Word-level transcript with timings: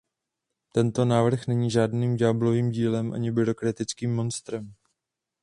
Tento 0.73 1.05
návrh 1.05 1.47
není 1.47 1.71
žádným 1.71 2.15
ďáblovým 2.17 2.69
dílem 2.71 3.13
ani 3.13 3.31
byrokratickým 3.31 4.15
monstrem. 4.15 4.73